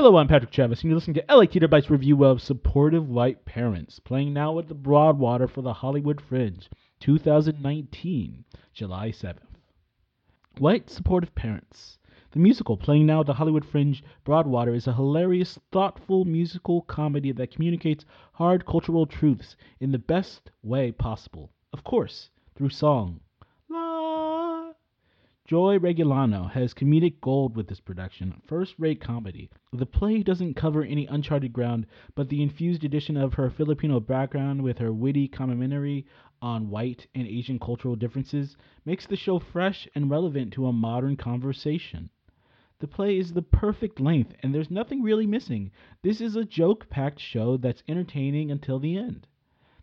Hello, 0.00 0.16
I'm 0.16 0.28
Patrick 0.28 0.52
Travis, 0.52 0.82
and 0.82 0.90
you're 0.90 0.96
listening 0.96 1.16
to 1.16 1.24
LA 1.28 1.46
Theater 1.46 1.66
Bites 1.66 1.90
review 1.90 2.24
of 2.24 2.40
Supportive 2.40 3.08
White 3.08 3.44
Parents, 3.44 3.98
playing 3.98 4.32
now 4.32 4.56
at 4.60 4.68
the 4.68 4.74
Broadwater 4.76 5.48
for 5.48 5.60
the 5.60 5.72
Hollywood 5.72 6.20
Fringe, 6.20 6.70
2019, 7.00 8.44
July 8.72 9.08
7th. 9.08 9.38
White 10.58 10.88
Supportive 10.88 11.34
Parents. 11.34 11.98
The 12.30 12.38
musical, 12.38 12.76
playing 12.76 13.06
now 13.06 13.22
at 13.22 13.26
the 13.26 13.34
Hollywood 13.34 13.64
Fringe 13.64 14.04
Broadwater, 14.22 14.72
is 14.72 14.86
a 14.86 14.94
hilarious, 14.94 15.58
thoughtful 15.72 16.24
musical 16.24 16.82
comedy 16.82 17.32
that 17.32 17.50
communicates 17.50 18.04
hard 18.34 18.64
cultural 18.66 19.04
truths 19.04 19.56
in 19.80 19.90
the 19.90 19.98
best 19.98 20.52
way 20.62 20.92
possible. 20.92 21.50
Of 21.72 21.82
course, 21.82 22.30
through 22.54 22.70
song. 22.70 23.18
Joy 25.48 25.78
Regullano 25.78 26.50
has 26.50 26.74
comedic 26.74 27.22
gold 27.22 27.56
with 27.56 27.68
this 27.68 27.80
production, 27.80 28.42
first 28.44 28.74
rate 28.78 29.00
comedy. 29.00 29.48
The 29.72 29.86
play 29.86 30.22
doesn't 30.22 30.56
cover 30.56 30.84
any 30.84 31.06
uncharted 31.06 31.54
ground, 31.54 31.86
but 32.14 32.28
the 32.28 32.42
infused 32.42 32.84
addition 32.84 33.16
of 33.16 33.32
her 33.32 33.48
Filipino 33.48 33.98
background 33.98 34.62
with 34.62 34.76
her 34.76 34.92
witty 34.92 35.26
commentary 35.26 36.04
on 36.42 36.68
white 36.68 37.06
and 37.14 37.26
Asian 37.26 37.58
cultural 37.58 37.96
differences 37.96 38.58
makes 38.84 39.06
the 39.06 39.16
show 39.16 39.38
fresh 39.38 39.88
and 39.94 40.10
relevant 40.10 40.52
to 40.52 40.66
a 40.66 40.72
modern 40.74 41.16
conversation. 41.16 42.10
The 42.80 42.86
play 42.86 43.16
is 43.16 43.32
the 43.32 43.40
perfect 43.40 44.00
length, 44.00 44.34
and 44.42 44.54
there's 44.54 44.70
nothing 44.70 45.02
really 45.02 45.26
missing. 45.26 45.70
This 46.02 46.20
is 46.20 46.36
a 46.36 46.44
joke 46.44 46.90
packed 46.90 47.20
show 47.20 47.56
that's 47.56 47.82
entertaining 47.88 48.50
until 48.50 48.78
the 48.78 48.98
end. 48.98 49.26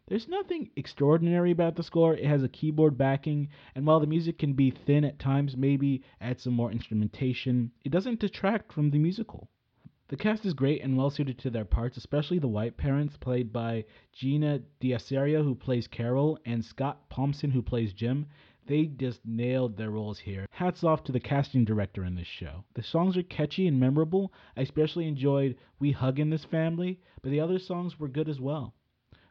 There's 0.07 0.27
nothing 0.27 0.69
extraordinary 0.75 1.49
about 1.49 1.75
the 1.75 1.81
score. 1.81 2.13
It 2.13 2.25
has 2.25 2.43
a 2.43 2.47
keyboard 2.47 2.95
backing, 2.95 3.49
and 3.73 3.87
while 3.87 3.99
the 3.99 4.05
music 4.05 4.37
can 4.37 4.53
be 4.53 4.69
thin 4.69 5.03
at 5.03 5.17
times, 5.17 5.57
maybe 5.57 6.03
add 6.21 6.39
some 6.39 6.53
more 6.53 6.71
instrumentation, 6.71 7.71
it 7.83 7.91
doesn't 7.91 8.19
detract 8.19 8.71
from 8.71 8.91
the 8.91 8.99
musical. 8.99 9.49
The 10.09 10.15
cast 10.15 10.45
is 10.45 10.53
great 10.53 10.83
and 10.83 10.95
well 10.95 11.09
suited 11.09 11.39
to 11.39 11.49
their 11.49 11.65
parts, 11.65 11.97
especially 11.97 12.37
the 12.37 12.47
white 12.47 12.77
parents, 12.77 13.17
played 13.17 13.51
by 13.51 13.85
Gina 14.13 14.61
Diaseria, 14.79 15.43
who 15.43 15.55
plays 15.55 15.87
Carol, 15.87 16.37
and 16.45 16.63
Scott 16.63 17.09
Thompson, 17.09 17.49
who 17.49 17.63
plays 17.63 17.91
Jim. 17.91 18.27
They 18.67 18.85
just 18.85 19.25
nailed 19.25 19.75
their 19.75 19.89
roles 19.89 20.19
here. 20.19 20.45
Hats 20.51 20.83
off 20.83 21.03
to 21.05 21.11
the 21.13 21.19
casting 21.19 21.65
director 21.65 22.05
in 22.05 22.13
this 22.13 22.27
show. 22.27 22.63
The 22.75 22.83
songs 22.83 23.17
are 23.17 23.23
catchy 23.23 23.65
and 23.65 23.79
memorable. 23.79 24.31
I 24.55 24.61
especially 24.61 25.07
enjoyed 25.07 25.55
We 25.79 25.93
Hug 25.93 26.19
in 26.19 26.29
This 26.29 26.45
Family, 26.45 26.99
but 27.23 27.31
the 27.31 27.39
other 27.39 27.57
songs 27.57 27.99
were 27.99 28.07
good 28.07 28.29
as 28.29 28.39
well. 28.39 28.75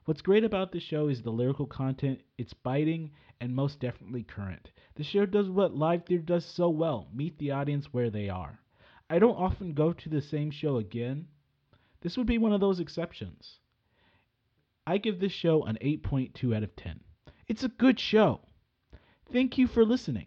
What's 0.04 0.20
great 0.20 0.44
about 0.44 0.70
this 0.70 0.82
show 0.82 1.08
is 1.08 1.22
the 1.22 1.30
lyrical 1.32 1.66
content. 1.66 2.20
It's 2.36 2.52
biting 2.52 3.10
and 3.40 3.54
most 3.54 3.80
definitely 3.80 4.22
current. 4.22 4.70
The 4.96 5.02
show 5.02 5.24
does 5.24 5.48
what 5.48 5.74
live 5.74 6.04
theater 6.04 6.22
does 6.22 6.44
so 6.44 6.68
well 6.68 7.08
meet 7.12 7.38
the 7.38 7.52
audience 7.52 7.86
where 7.92 8.10
they 8.10 8.28
are. 8.28 8.60
I 9.08 9.18
don't 9.18 9.36
often 9.36 9.72
go 9.72 9.94
to 9.94 10.08
the 10.10 10.20
same 10.20 10.50
show 10.50 10.76
again. 10.76 11.28
This 12.02 12.18
would 12.18 12.26
be 12.26 12.36
one 12.36 12.52
of 12.52 12.60
those 12.60 12.80
exceptions. 12.80 13.60
I 14.86 14.98
give 14.98 15.20
this 15.20 15.32
show 15.32 15.64
an 15.64 15.78
8.2 15.80 16.54
out 16.54 16.62
of 16.62 16.76
10. 16.76 17.00
It's 17.48 17.64
a 17.64 17.68
good 17.68 17.98
show. 17.98 18.40
Thank 19.32 19.56
you 19.56 19.66
for 19.66 19.86
listening. 19.86 20.26